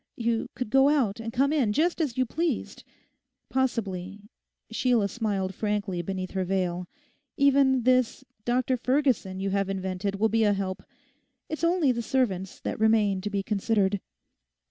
[0.17, 2.83] You could go out and come in just as you pleased.
[3.51, 4.31] Possibly,'
[4.71, 6.87] Sheila smiled frankly beneath her veil,
[7.37, 10.81] 'even this Dr Ferguson you have invented will be a help.
[11.49, 14.01] It's only the servants that remain to be considered.